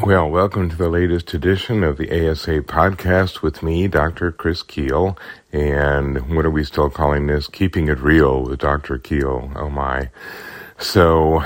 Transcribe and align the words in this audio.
Well, 0.00 0.30
welcome 0.30 0.70
to 0.70 0.76
the 0.76 0.88
latest 0.88 1.34
edition 1.34 1.82
of 1.82 1.96
the 1.96 2.08
ASA 2.08 2.60
podcast 2.62 3.42
with 3.42 3.64
me, 3.64 3.88
Dr. 3.88 4.30
Chris 4.30 4.62
Kuehl. 4.62 5.18
And 5.52 6.36
what 6.36 6.46
are 6.46 6.52
we 6.52 6.62
still 6.62 6.88
calling 6.88 7.26
this? 7.26 7.48
Keeping 7.48 7.88
It 7.88 7.98
Real 7.98 8.44
with 8.44 8.60
Dr. 8.60 9.00
Kuehl. 9.00 9.52
Oh 9.56 9.68
my. 9.68 10.10
So 10.80 11.42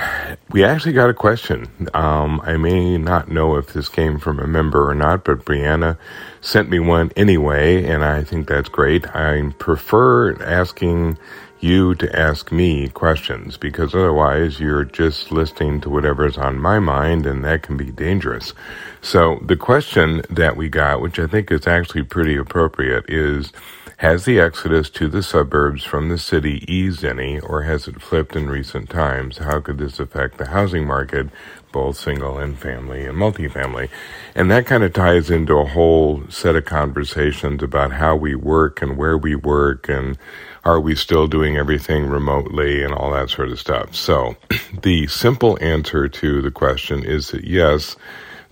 we 0.50 0.62
actually 0.62 0.92
got 0.92 1.08
a 1.08 1.14
question. 1.14 1.88
Um, 1.94 2.40
I 2.44 2.58
may 2.58 2.98
not 2.98 3.30
know 3.30 3.56
if 3.56 3.72
this 3.72 3.88
came 3.88 4.18
from 4.18 4.38
a 4.38 4.46
member 4.46 4.88
or 4.88 4.94
not, 4.94 5.24
but 5.24 5.44
Brianna 5.44 5.96
sent 6.42 6.68
me 6.68 6.78
one 6.78 7.10
anyway, 7.16 7.84
and 7.84 8.04
I 8.04 8.24
think 8.24 8.46
that's 8.46 8.68
great. 8.68 9.06
I 9.16 9.52
prefer 9.58 10.34
asking 10.42 11.16
you 11.60 11.94
to 11.94 12.18
ask 12.18 12.52
me 12.52 12.88
questions 12.88 13.56
because 13.56 13.94
otherwise 13.94 14.58
you're 14.60 14.84
just 14.84 15.30
listening 15.30 15.80
to 15.80 15.88
whatever's 15.88 16.36
on 16.36 16.58
my 16.58 16.80
mind 16.80 17.24
and 17.24 17.44
that 17.44 17.62
can 17.62 17.76
be 17.76 17.90
dangerous. 17.90 18.52
So 19.00 19.38
the 19.46 19.56
question 19.56 20.22
that 20.28 20.56
we 20.56 20.68
got, 20.68 21.00
which 21.00 21.20
I 21.20 21.28
think 21.28 21.52
is 21.52 21.66
actually 21.66 22.02
pretty 22.02 22.36
appropriate, 22.36 23.04
is 23.08 23.52
has 24.02 24.24
the 24.24 24.40
exodus 24.40 24.90
to 24.90 25.06
the 25.06 25.22
suburbs 25.22 25.84
from 25.84 26.08
the 26.08 26.18
city 26.18 26.64
eased 26.66 27.04
any 27.04 27.38
or 27.38 27.62
has 27.62 27.86
it 27.86 28.02
flipped 28.02 28.34
in 28.34 28.50
recent 28.50 28.90
times? 28.90 29.38
How 29.38 29.60
could 29.60 29.78
this 29.78 30.00
affect 30.00 30.38
the 30.38 30.48
housing 30.48 30.84
market, 30.84 31.28
both 31.70 31.96
single 31.96 32.36
and 32.36 32.58
family 32.58 33.06
and 33.06 33.16
multifamily? 33.16 33.90
And 34.34 34.50
that 34.50 34.66
kind 34.66 34.82
of 34.82 34.92
ties 34.92 35.30
into 35.30 35.56
a 35.56 35.66
whole 35.66 36.24
set 36.28 36.56
of 36.56 36.64
conversations 36.64 37.62
about 37.62 37.92
how 37.92 38.16
we 38.16 38.34
work 38.34 38.82
and 38.82 38.96
where 38.96 39.16
we 39.16 39.36
work 39.36 39.88
and 39.88 40.18
are 40.64 40.80
we 40.80 40.96
still 40.96 41.28
doing 41.28 41.56
everything 41.56 42.08
remotely 42.08 42.82
and 42.82 42.92
all 42.92 43.12
that 43.12 43.30
sort 43.30 43.50
of 43.50 43.60
stuff? 43.60 43.94
So 43.94 44.34
the 44.82 45.06
simple 45.06 45.56
answer 45.60 46.08
to 46.08 46.42
the 46.42 46.50
question 46.50 47.04
is 47.04 47.30
that 47.30 47.44
yes, 47.44 47.94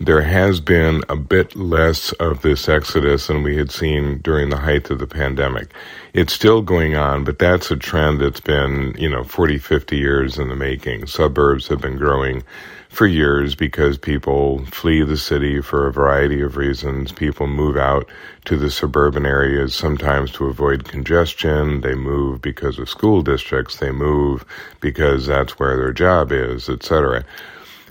there 0.01 0.23
has 0.23 0.61
been 0.61 1.03
a 1.11 1.17
bit 1.17 1.55
less 1.55 2.13
of 2.13 2.41
this 2.41 2.71
exodus 2.71 3.27
than 3.27 3.43
we 3.43 3.59
had 3.59 3.71
seen 3.71 4.19
during 4.19 4.49
the 4.49 4.57
height 4.57 4.89
of 4.89 4.99
the 4.99 5.07
pandemic. 5.07 5.75
It's 6.15 6.33
still 6.33 6.63
going 6.63 6.97
on, 6.97 7.25
but 7.25 7.39
that's 7.39 7.71
a 7.71 7.77
trend 7.77 8.23
that's 8.23 8.41
been, 8.41 8.95
you 8.99 9.11
know, 9.11 9.25
40, 9.25 9.59
50 9.59 9.99
years 9.99 10.39
in 10.39 10.49
the 10.49 10.57
making. 10.57 11.07
Suburbs 11.07 11.69
have 11.69 11.83
been 11.83 11.99
growing 11.99 12.43
for 12.89 13.07
years 13.07 13.55
because 13.55 13.99
people 13.99 14.65
flee 14.67 15.03
the 15.03 15.19
city 15.19 15.61
for 15.61 15.87
a 15.87 15.93
variety 15.93 16.41
of 16.41 16.57
reasons. 16.57 17.13
People 17.13 17.47
move 17.47 17.77
out 17.77 18.09
to 18.47 18.57
the 18.57 18.71
suburban 18.71 19.27
areas 19.27 19.75
sometimes 19.75 20.33
to 20.33 20.47
avoid 20.47 20.89
congestion. 20.89 21.83
They 21.83 21.95
move 21.95 22.41
because 22.41 22.79
of 22.79 22.89
school 22.89 23.21
districts. 23.21 23.77
They 23.77 23.93
move 23.93 24.47
because 24.81 25.27
that's 25.27 25.59
where 25.59 25.77
their 25.77 25.93
job 25.93 26.33
is, 26.33 26.71
etc. 26.71 27.23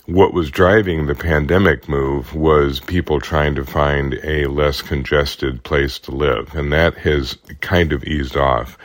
What 0.10 0.34
was 0.34 0.50
driving 0.50 1.06
the 1.06 1.14
pandemic 1.14 1.88
move 1.88 2.34
was 2.34 2.80
people 2.80 3.20
trying 3.20 3.54
to 3.54 3.64
find 3.64 4.16
a 4.24 4.48
less 4.48 4.82
congested 4.82 5.62
place 5.62 6.00
to 6.00 6.12
live, 6.12 6.56
and 6.56 6.74
that 6.74 6.98
has 6.98 7.38
kind 7.62 7.94
of 7.94 8.04
eased 8.06 8.36
off 8.36 8.76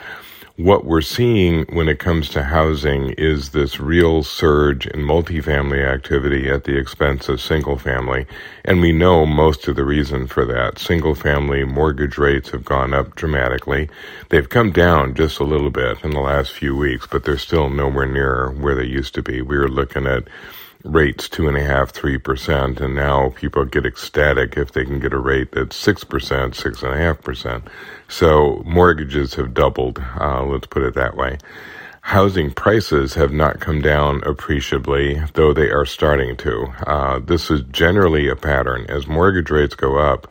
what 0.56 0.84
we're 0.84 1.00
seeing 1.00 1.64
when 1.75 1.89
it 1.89 1.98
comes 1.98 2.28
to 2.28 2.45
housing 2.45 3.11
is 3.19 3.50
this 3.50 3.80
real 3.80 4.22
surge 4.22 4.86
in 4.86 5.00
multifamily 5.00 5.84
activity 5.84 6.48
at 6.48 6.62
the 6.62 6.78
expense 6.78 7.28
of 7.28 7.41
single 7.41 7.77
family. 7.77 8.25
And 8.64 8.80
we 8.80 8.92
know 8.92 9.27
most 9.27 9.67
of 9.67 9.75
the 9.75 9.84
reason 9.84 10.28
for 10.28 10.45
that. 10.45 10.78
Single 10.78 11.17
family 11.17 11.64
mortgage 11.64 12.19
rates 12.19 12.50
have 12.50 12.64
gone 12.64 12.95
up 12.95 13.17
dramatically. 13.17 13.91
They've 14.28 14.48
come 14.48 14.70
down 14.70 15.14
just 15.14 15.41
a 15.41 15.45
little 15.45 15.70
bit 15.70 15.98
in 16.05 16.11
the 16.12 16.20
last 16.20 16.52
few 16.52 16.77
weeks, 16.77 17.08
but 17.11 17.25
they're 17.25 17.36
still 17.36 17.69
nowhere 17.69 18.06
near 18.06 18.52
where 18.52 18.77
they 18.77 18.86
used 18.86 19.14
to 19.14 19.22
be. 19.22 19.42
We 19.42 19.58
were 19.58 19.69
looking 19.69 20.06
at 20.06 20.28
rates 20.84 21.28
two 21.28 21.48
and 21.48 21.56
a 21.56 21.64
half, 21.64 21.90
three 21.90 22.18
percent, 22.18 22.80
and 22.80 22.94
now 22.94 23.30
people 23.30 23.64
get 23.64 23.86
ecstatic 23.86 24.56
if 24.56 24.72
they 24.72 24.84
can 24.84 25.00
get 25.00 25.12
a 25.12 25.18
rate 25.18 25.52
that's 25.52 25.74
six 25.74 26.04
percent, 26.04 26.54
six 26.54 26.82
and 26.82 26.92
a 26.92 26.98
half 26.98 27.20
percent. 27.22 27.64
So 28.08 28.62
mortgages 28.66 29.34
have 29.34 29.55
doubled. 29.55 29.98
Uh, 30.20 30.44
let's 30.44 30.67
put 30.67 30.83
it 30.83 30.94
that 30.94 31.17
way. 31.17 31.39
Housing 32.02 32.52
prices 32.52 33.14
have 33.14 33.33
not 33.33 33.61
come 33.61 33.80
down 33.80 34.23
appreciably, 34.24 35.23
though 35.33 35.55
they 35.55 35.70
are 35.70 35.86
starting 35.86 36.36
to. 36.36 36.67
Uh, 36.86 37.18
this 37.18 37.50
is 37.50 37.62
generally 37.70 38.28
a 38.28 38.36
pattern. 38.36 38.84
As 38.90 39.06
mortgage 39.06 39.50
rates 39.50 39.74
go 39.74 39.96
up, 39.96 40.30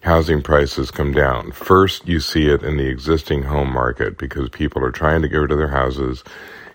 housing 0.00 0.42
prices 0.42 0.90
come 0.90 1.12
down. 1.12 1.50
First, 1.52 2.06
you 2.06 2.20
see 2.20 2.48
it 2.48 2.62
in 2.62 2.76
the 2.76 2.86
existing 2.88 3.44
home 3.44 3.72
market 3.72 4.18
because 4.18 4.50
people 4.50 4.84
are 4.84 4.92
trying 4.92 5.22
to 5.22 5.28
get 5.28 5.38
rid 5.38 5.50
of 5.50 5.56
their 5.56 5.68
houses 5.68 6.22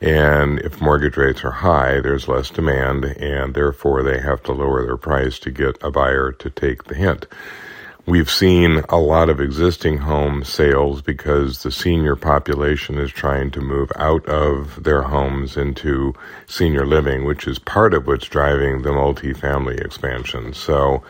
and 0.01 0.59
if 0.59 0.81
mortgage 0.81 1.17
rates 1.17 1.43
are 1.43 1.51
high, 1.51 1.99
there's 1.99 2.27
less 2.27 2.49
demand, 2.49 3.05
and 3.05 3.53
therefore 3.53 4.03
they 4.03 4.19
have 4.19 4.41
to 4.43 4.53
lower 4.53 4.85
their 4.85 4.97
price 4.97 5.39
to 5.39 5.51
get 5.51 5.77
a 5.81 5.91
buyer 5.91 6.31
to 6.31 6.49
take 6.49 6.85
the 6.85 6.95
hint. 6.95 7.27
We've 8.09 8.31
seen 8.31 8.81
a 8.89 8.97
lot 8.97 9.29
of 9.29 9.39
existing 9.39 9.99
home 9.99 10.43
sales 10.43 11.03
because 11.03 11.61
the 11.61 11.71
senior 11.71 12.15
population 12.15 12.97
is 12.97 13.11
trying 13.11 13.51
to 13.51 13.61
move 13.61 13.91
out 13.97 14.25
of 14.25 14.83
their 14.83 15.03
homes 15.03 15.55
into 15.55 16.15
senior 16.47 16.87
living, 16.87 17.23
which 17.23 17.45
is 17.45 17.59
part 17.59 17.93
of 17.93 18.07
what's 18.07 18.25
driving 18.25 18.81
the 18.81 18.89
multifamily 18.89 19.79
expansion. 19.79 20.53
So 20.53 21.03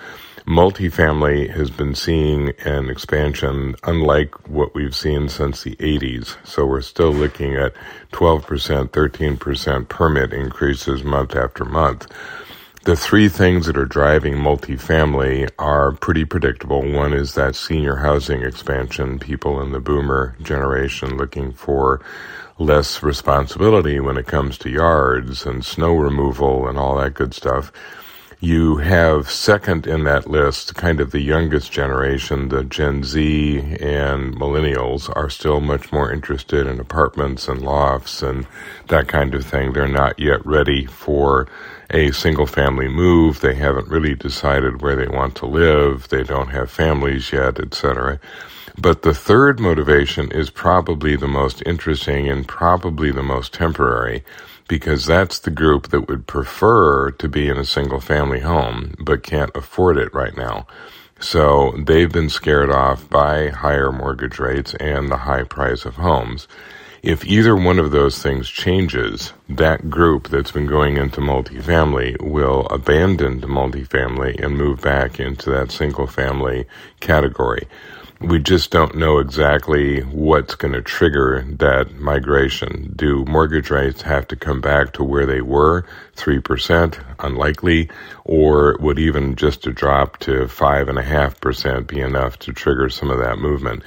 multifamily 0.46 1.50
has 1.52 1.70
been 1.70 1.96
seeing 1.96 2.52
an 2.66 2.90
expansion 2.90 3.76
unlike 3.84 4.50
what 4.50 4.76
we've 4.76 4.94
seen 4.94 5.30
since 5.30 5.64
the 5.64 5.78
80s. 5.78 6.36
So 6.46 6.66
we're 6.66 6.82
still 6.82 7.14
looking 7.14 7.56
at 7.56 7.76
12%, 8.12 8.90
13% 8.90 9.88
permit 9.88 10.34
increases 10.34 11.06
month 11.06 11.34
after 11.34 11.64
month. 11.64 12.08
The 12.86 12.96
three 12.96 13.28
things 13.28 13.66
that 13.66 13.78
are 13.78 13.86
driving 13.86 14.36
multifamily 14.36 15.50
are 15.60 15.92
pretty 15.92 16.26
predictable. 16.26 16.82
One 16.82 17.14
is 17.14 17.36
that 17.36 17.56
senior 17.56 17.98
housing 17.98 18.42
expansion, 18.42 19.20
people 19.20 19.62
in 19.62 19.74
the 19.74 19.82
boomer 19.82 20.36
generation 20.42 21.18
looking 21.18 21.52
for 21.52 22.00
less 22.58 23.04
responsibility 23.04 24.00
when 24.00 24.18
it 24.18 24.28
comes 24.28 24.58
to 24.60 24.70
yards 24.70 25.46
and 25.46 25.66
snow 25.66 25.94
removal 25.94 26.70
and 26.70 26.78
all 26.80 26.96
that 26.98 27.16
good 27.16 27.34
stuff. 27.34 27.72
You 28.42 28.78
have 28.78 29.30
second 29.30 29.86
in 29.86 30.06
that 30.06 30.30
list, 30.30 30.74
kind 30.76 31.02
of 31.02 31.12
the 31.12 31.20
youngest 31.20 31.74
generation, 31.74 32.48
the 32.48 32.64
Gen 32.64 33.04
Z 33.04 33.58
and 33.82 34.34
millennials 34.34 35.14
are 35.14 35.30
still 35.30 35.60
much 35.60 35.92
more 35.92 36.10
interested 36.10 36.66
in 36.66 36.80
apartments 36.80 37.50
and 37.50 37.62
lofts 37.62 38.24
and 38.24 38.48
that 38.88 39.10
kind 39.10 39.36
of 39.36 39.46
thing. 39.46 39.74
They're 39.74 39.90
not 39.90 40.20
yet 40.20 40.46
ready 40.46 40.86
for 40.86 41.50
a 41.90 42.12
single 42.12 42.46
family 42.46 42.88
move. 42.88 43.42
They 43.42 43.56
haven't 43.56 43.90
really 43.90 44.16
decided 44.16 44.82
where 44.82 44.96
they 44.96 45.10
want 45.10 45.36
to 45.36 45.46
live. 45.46 46.08
They 46.08 46.24
don't 46.24 46.52
have 46.52 46.72
families 46.72 47.34
yet, 47.34 47.60
etc. 47.60 48.22
But 48.78 49.02
the 49.02 49.14
third 49.14 49.60
motivation 49.60 50.32
is 50.32 50.50
probably 50.50 51.18
the 51.18 51.28
most 51.28 51.62
interesting 51.66 52.30
and 52.30 52.48
probably 52.48 53.12
the 53.12 53.22
most 53.22 53.54
temporary 53.54 54.24
because 54.70 55.06
that's 55.06 55.40
the 55.40 55.52
group 55.52 55.90
that 55.90 56.08
would 56.08 56.28
prefer 56.28 57.12
to 57.12 57.28
be 57.28 57.50
in 57.50 57.58
a 57.58 57.66
single 57.66 58.00
family 58.00 58.40
home 58.40 58.94
but 59.00 59.24
can't 59.24 59.52
afford 59.56 59.98
it 59.98 60.14
right 60.14 60.38
now. 60.38 60.66
So 61.20 61.74
they've 61.78 62.12
been 62.12 62.30
scared 62.30 62.70
off 62.70 63.10
by 63.10 63.50
higher 63.50 63.92
mortgage 63.92 64.40
rates 64.40 64.74
and 64.76 65.10
the 65.10 65.18
high 65.18 65.44
price 65.44 65.84
of 65.84 65.96
homes. 65.96 66.48
If 67.02 67.26
either 67.26 67.56
one 67.56 67.80
of 67.80 67.92
those 67.92 68.22
things 68.22 68.48
changes, 68.50 69.34
that 69.50 69.90
group 69.90 70.30
that's 70.30 70.52
been 70.52 70.68
going 70.68 70.98
into 70.98 71.20
multifamily 71.20 72.22
will 72.22 72.68
abandon 72.68 73.42
multifamily 73.42 74.42
and 74.44 74.58
move 74.58 74.82
back 74.82 75.20
into 75.20 75.50
that 75.50 75.72
single 75.72 76.08
family 76.08 76.66
category 77.00 77.68
we 78.22 78.38
just 78.40 78.70
don't 78.70 78.96
know 78.96 79.20
exactly 79.20 80.02
what's 80.02 80.56
going 80.56 80.74
to 80.74 80.82
trigger 80.82 81.46
that 81.60 81.96
migration. 81.96 82.92
Do 82.96 83.24
mortgage 83.26 83.70
rates 83.70 84.02
have 84.02 84.28
to 84.28 84.36
come 84.36 84.60
back 84.60 84.92
to 84.94 85.04
where 85.04 85.26
they 85.26 85.42
were, 85.42 85.86
3%, 86.18 87.00
unlikely, 87.20 87.90
or 88.26 88.78
would 88.82 89.00
even 89.00 89.36
just 89.36 89.66
a 89.68 89.72
drop 89.72 90.18
to 90.20 90.46
5.5% 90.46 91.88
be 91.88 92.02
enough 92.02 92.38
to 92.40 92.52
trigger 92.52 92.90
some 92.90 93.10
of 93.10 93.20
that 93.20 93.40
movement? 93.40 93.84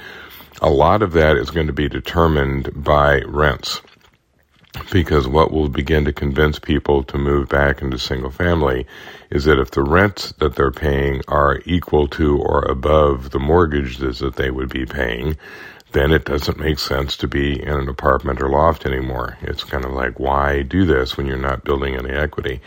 A 0.61 0.69
lot 0.69 1.03
of 1.03 1.13
that 1.13 1.37
is 1.37 1.51
going 1.51 1.67
to 1.67 1.73
be 1.73 1.87
determined 1.87 2.71
by 2.73 3.21
rents 3.21 3.81
because 4.91 5.27
what 5.27 5.51
will 5.51 5.69
begin 5.69 6.05
to 6.05 6.13
convince 6.13 6.59
people 6.59 7.03
to 7.03 7.17
move 7.17 7.49
back 7.49 7.81
into 7.81 7.97
single 7.97 8.31
family 8.31 8.85
is 9.29 9.45
that 9.45 9.59
if 9.59 9.71
the 9.71 9.83
rents 9.83 10.31
that 10.39 10.55
they're 10.55 10.71
paying 10.71 11.21
are 11.27 11.61
equal 11.65 12.07
to 12.07 12.37
or 12.39 12.63
above 12.65 13.29
the 13.29 13.39
mortgages 13.39 14.19
that 14.19 14.35
they 14.35 14.49
would 14.49 14.69
be 14.69 14.85
paying, 14.85 15.37
then 15.91 16.11
it 16.11 16.25
doesn't 16.25 16.59
make 16.59 16.79
sense 16.79 17.17
to 17.17 17.27
be 17.27 17.61
in 17.61 17.69
an 17.69 17.87
apartment 17.87 18.41
or 18.41 18.49
loft 18.49 18.85
anymore. 18.85 19.37
It's 19.41 19.63
kind 19.63 19.85
of 19.85 19.91
like, 19.91 20.19
why 20.19 20.63
do 20.63 20.85
this 20.85 21.15
when 21.15 21.27
you're 21.27 21.37
not 21.37 21.63
building 21.63 21.95
any 21.95 22.09
equity? 22.09 22.61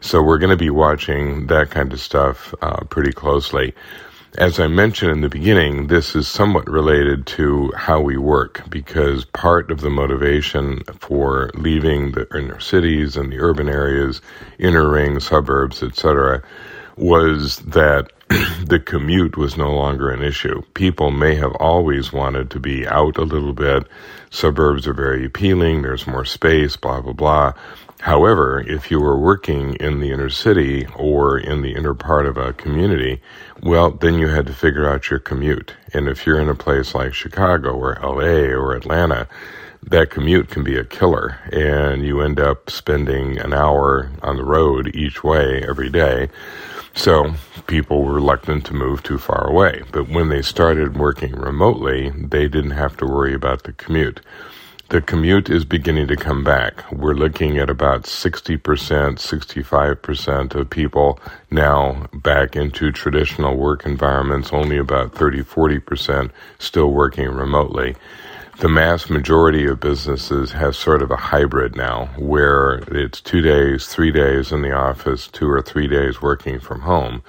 So 0.00 0.20
we're 0.20 0.38
going 0.38 0.50
to 0.50 0.56
be 0.56 0.70
watching 0.70 1.46
that 1.46 1.70
kind 1.70 1.92
of 1.92 2.00
stuff 2.00 2.52
uh, 2.60 2.82
pretty 2.84 3.12
closely. 3.12 3.74
As 4.38 4.58
I 4.58 4.66
mentioned 4.66 5.12
in 5.12 5.20
the 5.20 5.28
beginning, 5.28 5.88
this 5.88 6.16
is 6.16 6.26
somewhat 6.26 6.66
related 6.66 7.26
to 7.36 7.70
how 7.76 8.00
we 8.00 8.16
work 8.16 8.62
because 8.70 9.26
part 9.26 9.70
of 9.70 9.82
the 9.82 9.90
motivation 9.90 10.84
for 11.00 11.50
leaving 11.54 12.12
the 12.12 12.26
inner 12.34 12.58
cities 12.58 13.14
and 13.14 13.30
the 13.30 13.40
urban 13.40 13.68
areas, 13.68 14.22
inner 14.58 14.88
ring 14.88 15.20
suburbs, 15.20 15.82
etc., 15.82 16.42
was 16.96 17.58
that 17.58 18.10
the 18.66 18.80
commute 18.80 19.36
was 19.36 19.58
no 19.58 19.74
longer 19.74 20.08
an 20.08 20.22
issue. 20.22 20.62
People 20.72 21.10
may 21.10 21.34
have 21.34 21.52
always 21.56 22.10
wanted 22.10 22.50
to 22.52 22.58
be 22.58 22.86
out 22.86 23.18
a 23.18 23.24
little 23.24 23.52
bit. 23.52 23.86
Suburbs 24.30 24.86
are 24.86 24.94
very 24.94 25.26
appealing. 25.26 25.82
There's 25.82 26.06
more 26.06 26.24
space, 26.24 26.74
blah, 26.76 27.02
blah, 27.02 27.12
blah. 27.12 27.52
However, 28.02 28.58
if 28.66 28.90
you 28.90 28.98
were 28.98 29.16
working 29.16 29.74
in 29.74 30.00
the 30.00 30.10
inner 30.10 30.28
city 30.28 30.88
or 30.96 31.38
in 31.38 31.62
the 31.62 31.76
inner 31.76 31.94
part 31.94 32.26
of 32.26 32.36
a 32.36 32.52
community, 32.52 33.22
well, 33.62 33.92
then 33.92 34.14
you 34.14 34.26
had 34.26 34.44
to 34.48 34.52
figure 34.52 34.88
out 34.88 35.08
your 35.08 35.20
commute. 35.20 35.74
And 35.94 36.08
if 36.08 36.26
you're 36.26 36.40
in 36.40 36.48
a 36.48 36.56
place 36.56 36.96
like 36.96 37.14
Chicago 37.14 37.76
or 37.76 37.96
LA 38.02 38.50
or 38.58 38.74
Atlanta, 38.74 39.28
that 39.84 40.10
commute 40.10 40.48
can 40.48 40.64
be 40.64 40.76
a 40.76 40.84
killer 40.84 41.38
and 41.52 42.04
you 42.04 42.20
end 42.20 42.40
up 42.40 42.70
spending 42.70 43.38
an 43.38 43.54
hour 43.54 44.10
on 44.20 44.36
the 44.36 44.44
road 44.44 44.96
each 44.96 45.22
way 45.22 45.62
every 45.62 45.88
day. 45.88 46.28
So 46.94 47.34
people 47.68 48.02
were 48.02 48.14
reluctant 48.14 48.66
to 48.66 48.74
move 48.74 49.04
too 49.04 49.18
far 49.18 49.46
away. 49.46 49.84
But 49.92 50.08
when 50.08 50.28
they 50.28 50.42
started 50.42 50.96
working 50.96 51.36
remotely, 51.36 52.10
they 52.10 52.48
didn't 52.48 52.72
have 52.72 52.96
to 52.96 53.06
worry 53.06 53.32
about 53.32 53.62
the 53.62 53.72
commute. 53.74 54.20
The 54.92 55.00
commute 55.00 55.48
is 55.48 55.64
beginning 55.64 56.08
to 56.08 56.16
come 56.16 56.44
back. 56.44 56.84
We're 56.92 57.14
looking 57.14 57.56
at 57.56 57.70
about 57.70 58.02
60%, 58.02 58.58
65% 58.60 60.54
of 60.54 60.68
people 60.68 61.18
now 61.50 62.08
back 62.12 62.56
into 62.56 62.92
traditional 62.92 63.56
work 63.56 63.86
environments, 63.86 64.52
only 64.52 64.76
about 64.76 65.14
30, 65.14 65.44
40% 65.44 66.30
still 66.58 66.92
working 66.92 67.30
remotely 67.30 67.96
the 68.58 68.68
mass 68.68 69.08
majority 69.08 69.66
of 69.66 69.80
businesses 69.80 70.52
have 70.52 70.76
sort 70.76 71.02
of 71.02 71.10
a 71.10 71.16
hybrid 71.16 71.74
now 71.74 72.10
where 72.18 72.84
it's 72.88 73.20
two 73.20 73.40
days, 73.40 73.86
three 73.88 74.12
days 74.12 74.52
in 74.52 74.60
the 74.60 74.72
office, 74.72 75.26
two 75.26 75.48
or 75.48 75.62
three 75.62 75.88
days 75.88 76.20
working 76.20 76.60
from 76.60 76.82
home. 76.82 77.22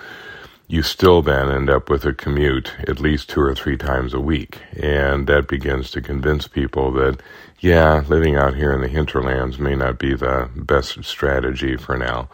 You 0.68 0.81
still 0.81 1.21
then 1.21 1.50
end 1.51 1.69
up 1.69 1.89
with 1.89 2.06
a 2.06 2.13
commute 2.13 2.74
at 2.88 3.00
least 3.00 3.30
two 3.30 3.42
or 3.42 3.54
three 3.54 3.77
times 3.77 4.13
a 4.13 4.19
week. 4.19 4.59
And 4.75 5.27
that 5.27 5.48
begins 5.48 5.92
to 5.92 6.01
convince 6.01 6.48
people 6.48 6.92
that, 6.94 7.21
yeah, 7.63 8.04
living 8.10 8.36
out 8.36 8.56
here 8.56 8.74
in 8.74 8.81
the 8.81 8.89
hinterlands 8.89 9.57
may 9.57 9.74
not 9.74 9.98
be 9.98 10.13
the 10.13 10.50
best 10.54 11.01
strategy 11.06 11.77
for 11.77 11.98
now. 11.98 12.27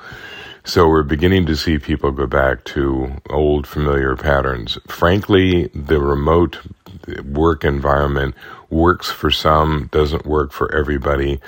So 0.64 0.88
we're 0.90 1.04
beginning 1.04 1.46
to 1.46 1.56
see 1.56 1.78
people 1.78 2.12
go 2.12 2.26
back 2.26 2.64
to 2.66 3.22
old 3.30 3.68
familiar 3.68 4.16
patterns. 4.16 4.80
Frankly, 4.88 5.68
the 5.68 6.00
remote 6.00 6.58
work 7.24 7.64
environment 7.64 8.34
works 8.72 9.12
for 9.12 9.30
some, 9.30 9.88
doesn't 9.92 10.26
work 10.26 10.52
for 10.52 10.76
everybody. 10.76 11.40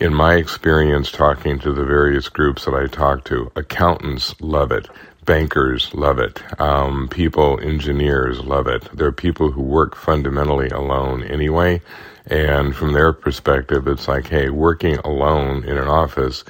In 0.00 0.14
my 0.14 0.36
experience 0.36 1.12
talking 1.12 1.58
to 1.58 1.74
the 1.74 1.84
various 1.84 2.30
groups 2.30 2.64
that 2.64 2.74
I 2.74 2.86
talk 2.86 3.24
to, 3.24 3.52
accountants 3.54 4.40
love 4.40 4.72
it. 4.72 4.88
Bankers 5.28 5.92
love 5.92 6.18
it. 6.18 6.42
Um, 6.58 7.06
people, 7.06 7.60
engineers 7.60 8.40
love 8.40 8.66
it. 8.66 8.88
There 8.96 9.08
are 9.08 9.12
people 9.12 9.50
who 9.50 9.60
work 9.60 9.94
fundamentally 9.94 10.70
alone 10.70 11.22
anyway. 11.22 11.82
And 12.24 12.74
from 12.74 12.94
their 12.94 13.12
perspective, 13.12 13.86
it's 13.88 14.08
like, 14.08 14.28
hey, 14.28 14.48
working 14.48 14.96
alone 15.00 15.64
in 15.64 15.76
an 15.76 15.86
office 15.86 16.44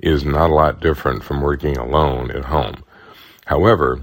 is 0.00 0.24
not 0.24 0.50
a 0.50 0.54
lot 0.54 0.80
different 0.80 1.22
from 1.22 1.42
working 1.42 1.76
alone 1.76 2.32
at 2.32 2.46
home. 2.46 2.82
However, 3.46 4.02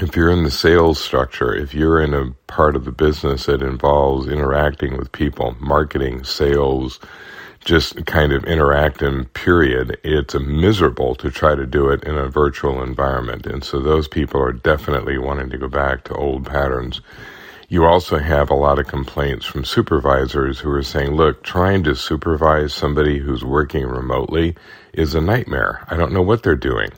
if 0.00 0.16
you're 0.16 0.30
in 0.30 0.44
the 0.44 0.50
sales 0.50 0.98
structure, 0.98 1.54
if 1.54 1.74
you're 1.74 2.00
in 2.00 2.14
a 2.14 2.30
part 2.46 2.74
of 2.74 2.86
the 2.86 2.90
business 2.90 3.44
that 3.44 3.60
involves 3.60 4.28
interacting 4.28 4.96
with 4.96 5.12
people, 5.12 5.54
marketing, 5.60 6.24
sales, 6.24 7.00
just 7.66 8.06
kind 8.06 8.32
of 8.32 8.44
interacting, 8.44 9.24
period, 9.26 9.98
it's 10.04 10.34
miserable 10.34 11.16
to 11.16 11.30
try 11.32 11.56
to 11.56 11.66
do 11.66 11.88
it 11.88 12.04
in 12.04 12.16
a 12.16 12.28
virtual 12.28 12.80
environment. 12.80 13.44
And 13.44 13.64
so 13.64 13.80
those 13.80 14.06
people 14.06 14.40
are 14.40 14.52
definitely 14.52 15.18
wanting 15.18 15.50
to 15.50 15.58
go 15.58 15.68
back 15.68 16.04
to 16.04 16.14
old 16.14 16.46
patterns. 16.46 17.00
You 17.68 17.84
also 17.84 18.18
have 18.18 18.50
a 18.50 18.54
lot 18.54 18.78
of 18.78 18.86
complaints 18.86 19.44
from 19.44 19.64
supervisors 19.64 20.60
who 20.60 20.70
are 20.70 20.82
saying, 20.84 21.16
look, 21.16 21.42
trying 21.42 21.82
to 21.84 21.96
supervise 21.96 22.72
somebody 22.72 23.18
who's 23.18 23.44
working 23.44 23.84
remotely 23.84 24.54
is 24.92 25.16
a 25.16 25.20
nightmare. 25.20 25.84
I 25.90 25.96
don't 25.96 26.12
know 26.12 26.22
what 26.22 26.44
they're 26.44 26.54
doing. 26.54 26.90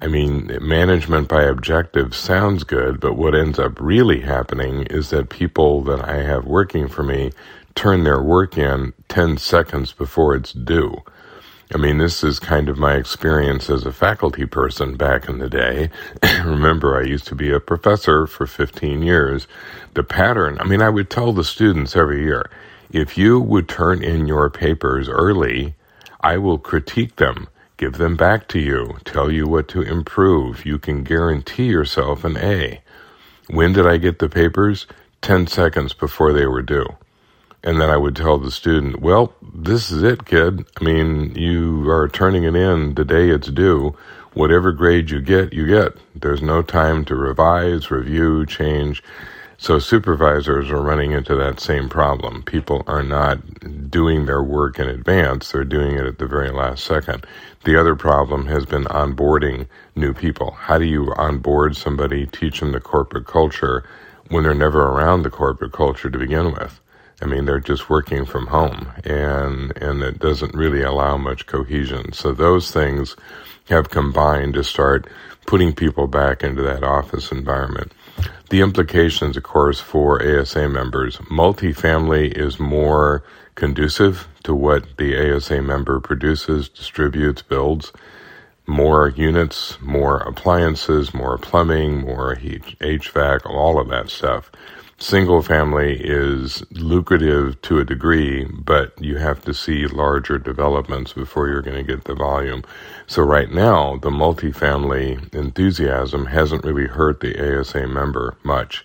I 0.00 0.08
mean, 0.08 0.50
management 0.60 1.28
by 1.28 1.44
objective 1.44 2.16
sounds 2.16 2.64
good, 2.64 2.98
but 2.98 3.14
what 3.14 3.36
ends 3.36 3.60
up 3.60 3.80
really 3.80 4.22
happening 4.22 4.82
is 4.84 5.10
that 5.10 5.30
people 5.30 5.84
that 5.84 6.00
I 6.00 6.16
have 6.24 6.46
working 6.46 6.88
for 6.88 7.04
me 7.04 7.30
turn 7.76 8.02
their 8.02 8.20
work 8.20 8.58
in 8.58 8.92
10 9.10 9.36
seconds 9.36 9.92
before 9.92 10.34
it's 10.34 10.52
due. 10.52 11.02
I 11.74 11.76
mean, 11.76 11.98
this 11.98 12.24
is 12.24 12.38
kind 12.38 12.70
of 12.70 12.78
my 12.78 12.94
experience 12.94 13.68
as 13.68 13.84
a 13.84 13.92
faculty 13.92 14.46
person 14.46 14.96
back 14.96 15.28
in 15.28 15.38
the 15.38 15.50
day. 15.50 15.90
Remember, 16.44 16.98
I 16.98 17.04
used 17.04 17.26
to 17.26 17.34
be 17.34 17.52
a 17.52 17.60
professor 17.60 18.26
for 18.26 18.46
15 18.46 19.02
years. 19.02 19.46
The 19.92 20.02
pattern, 20.02 20.58
I 20.58 20.64
mean, 20.64 20.80
I 20.80 20.88
would 20.88 21.10
tell 21.10 21.34
the 21.34 21.44
students 21.44 21.94
every 21.94 22.24
year, 22.24 22.50
if 22.90 23.18
you 23.18 23.38
would 23.38 23.68
turn 23.68 24.02
in 24.02 24.26
your 24.26 24.48
papers 24.48 25.08
early, 25.08 25.74
I 26.22 26.38
will 26.38 26.58
critique 26.58 27.16
them 27.16 27.48
give 27.80 27.94
them 27.94 28.14
back 28.14 28.46
to 28.46 28.58
you, 28.58 28.98
tell 29.04 29.32
you 29.32 29.48
what 29.48 29.66
to 29.66 29.80
improve. 29.80 30.66
You 30.66 30.78
can 30.78 31.02
guarantee 31.02 31.68
yourself 31.68 32.24
an 32.24 32.36
A. 32.36 32.82
When 33.48 33.72
did 33.72 33.86
I 33.86 33.96
get 33.96 34.18
the 34.18 34.28
papers? 34.28 34.86
10 35.22 35.46
seconds 35.46 35.94
before 35.94 36.34
they 36.34 36.44
were 36.44 36.60
due. 36.60 36.84
And 37.62 37.80
then 37.80 37.90
I 37.90 37.96
would 37.96 38.16
tell 38.16 38.38
the 38.38 38.50
student, 38.50 39.00
well, 39.00 39.34
this 39.42 39.90
is 39.90 40.02
it, 40.02 40.24
kid. 40.24 40.64
I 40.80 40.84
mean, 40.84 41.34
you 41.34 41.90
are 41.90 42.08
turning 42.08 42.44
it 42.44 42.56
in 42.56 42.94
the 42.94 43.04
day 43.04 43.28
it's 43.28 43.48
due. 43.48 43.94
Whatever 44.32 44.72
grade 44.72 45.10
you 45.10 45.20
get, 45.20 45.52
you 45.52 45.66
get. 45.66 45.92
There's 46.14 46.40
no 46.40 46.62
time 46.62 47.04
to 47.06 47.14
revise, 47.14 47.90
review, 47.90 48.46
change. 48.46 49.02
So 49.58 49.78
supervisors 49.78 50.70
are 50.70 50.80
running 50.80 51.12
into 51.12 51.36
that 51.36 51.60
same 51.60 51.90
problem. 51.90 52.42
People 52.44 52.82
are 52.86 53.02
not 53.02 53.90
doing 53.90 54.24
their 54.24 54.42
work 54.42 54.78
in 54.78 54.88
advance. 54.88 55.52
They're 55.52 55.64
doing 55.64 55.96
it 55.96 56.06
at 56.06 56.18
the 56.18 56.26
very 56.26 56.50
last 56.50 56.84
second. 56.84 57.26
The 57.64 57.78
other 57.78 57.94
problem 57.94 58.46
has 58.46 58.64
been 58.64 58.84
onboarding 58.84 59.66
new 59.94 60.14
people. 60.14 60.52
How 60.52 60.78
do 60.78 60.86
you 60.86 61.12
onboard 61.18 61.76
somebody, 61.76 62.26
teach 62.26 62.60
them 62.60 62.72
the 62.72 62.80
corporate 62.80 63.26
culture 63.26 63.84
when 64.28 64.44
they're 64.44 64.54
never 64.54 64.82
around 64.82 65.24
the 65.24 65.30
corporate 65.30 65.72
culture 65.72 66.08
to 66.08 66.18
begin 66.18 66.52
with? 66.52 66.80
I 67.20 67.26
mean, 67.26 67.44
they're 67.44 67.60
just 67.60 67.90
working 67.90 68.24
from 68.24 68.46
home 68.46 68.92
and, 69.04 69.76
and 69.76 70.02
it 70.02 70.18
doesn't 70.18 70.54
really 70.54 70.82
allow 70.82 71.16
much 71.16 71.46
cohesion. 71.46 72.12
So 72.12 72.32
those 72.32 72.70
things 72.70 73.16
have 73.68 73.90
combined 73.90 74.54
to 74.54 74.64
start 74.64 75.06
putting 75.46 75.74
people 75.74 76.06
back 76.06 76.42
into 76.42 76.62
that 76.62 76.82
office 76.84 77.30
environment. 77.30 77.92
The 78.50 78.60
implications, 78.60 79.36
of 79.36 79.42
course, 79.42 79.80
for 79.80 80.22
ASA 80.22 80.68
members, 80.68 81.18
multifamily 81.18 82.36
is 82.36 82.58
more 82.58 83.22
conducive 83.54 84.26
to 84.44 84.54
what 84.54 84.96
the 84.96 85.34
ASA 85.34 85.62
member 85.62 86.00
produces, 86.00 86.68
distributes, 86.68 87.42
builds. 87.42 87.92
More 88.66 89.08
units, 89.08 89.80
more 89.80 90.18
appliances, 90.18 91.12
more 91.12 91.38
plumbing, 91.38 92.02
more 92.02 92.36
HVAC, 92.36 93.46
all 93.46 93.80
of 93.80 93.88
that 93.88 94.10
stuff. 94.10 94.50
Single 95.02 95.40
family 95.40 95.98
is 95.98 96.62
lucrative 96.72 97.60
to 97.62 97.78
a 97.78 97.86
degree, 97.86 98.44
but 98.44 98.92
you 99.00 99.16
have 99.16 99.42
to 99.46 99.54
see 99.54 99.86
larger 99.86 100.36
developments 100.36 101.14
before 101.14 101.48
you're 101.48 101.62
going 101.62 101.78
to 101.78 101.96
get 101.96 102.04
the 102.04 102.14
volume. 102.14 102.62
So 103.06 103.22
right 103.22 103.50
now, 103.50 103.96
the 103.96 104.10
multifamily 104.10 105.34
enthusiasm 105.34 106.26
hasn't 106.26 106.64
really 106.64 106.86
hurt 106.86 107.20
the 107.20 107.60
ASA 107.60 107.86
member 107.86 108.36
much. 108.42 108.84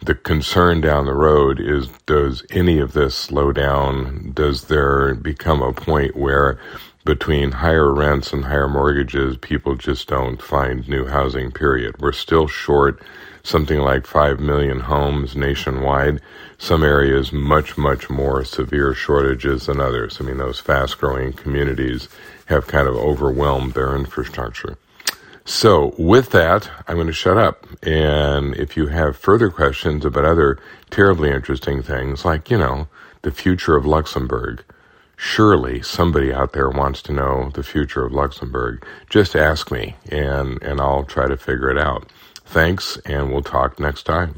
The 0.00 0.14
concern 0.14 0.80
down 0.80 1.04
the 1.04 1.14
road 1.14 1.60
is 1.60 1.88
does 2.06 2.42
any 2.50 2.78
of 2.78 2.94
this 2.94 3.14
slow 3.14 3.52
down? 3.52 4.32
Does 4.34 4.64
there 4.64 5.14
become 5.14 5.60
a 5.60 5.74
point 5.74 6.16
where 6.16 6.58
between 7.04 7.52
higher 7.52 7.92
rents 7.92 8.32
and 8.32 8.44
higher 8.44 8.68
mortgages, 8.68 9.36
people 9.36 9.74
just 9.74 10.08
don't 10.08 10.40
find 10.40 10.88
new 10.88 11.06
housing, 11.06 11.50
period. 11.50 12.00
We're 12.00 12.12
still 12.12 12.46
short 12.46 13.02
something 13.42 13.80
like 13.80 14.06
5 14.06 14.38
million 14.40 14.80
homes 14.80 15.34
nationwide. 15.34 16.20
Some 16.58 16.84
areas 16.84 17.32
much, 17.32 17.76
much 17.76 18.08
more 18.08 18.44
severe 18.44 18.94
shortages 18.94 19.66
than 19.66 19.80
others. 19.80 20.20
I 20.20 20.24
mean, 20.24 20.38
those 20.38 20.60
fast 20.60 20.98
growing 20.98 21.32
communities 21.32 22.08
have 22.46 22.68
kind 22.68 22.86
of 22.86 22.94
overwhelmed 22.94 23.74
their 23.74 23.96
infrastructure. 23.96 24.78
So 25.44 25.94
with 25.98 26.30
that, 26.30 26.70
I'm 26.86 26.96
going 26.96 27.08
to 27.08 27.12
shut 27.12 27.36
up. 27.36 27.66
And 27.82 28.54
if 28.54 28.76
you 28.76 28.86
have 28.86 29.16
further 29.16 29.50
questions 29.50 30.04
about 30.04 30.24
other 30.24 30.58
terribly 30.90 31.30
interesting 31.30 31.82
things, 31.82 32.24
like, 32.24 32.48
you 32.48 32.58
know, 32.58 32.86
the 33.22 33.32
future 33.32 33.76
of 33.76 33.84
Luxembourg, 33.84 34.64
surely 35.22 35.80
somebody 35.80 36.32
out 36.32 36.52
there 36.52 36.68
wants 36.68 37.00
to 37.00 37.12
know 37.12 37.48
the 37.54 37.62
future 37.62 38.04
of 38.04 38.12
Luxembourg. 38.12 38.84
Just 39.08 39.36
ask 39.36 39.70
me 39.70 39.94
and, 40.10 40.60
and 40.64 40.80
I'll 40.80 41.04
try 41.04 41.28
to 41.28 41.36
figure 41.36 41.70
it 41.70 41.78
out. 41.78 42.10
Thanks, 42.44 42.98
and 43.06 43.30
we'll 43.32 43.44
talk 43.44 43.78
next 43.78 44.02
time. 44.02 44.34